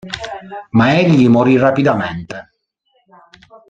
[0.71, 2.49] Ma egli morì rapidamente.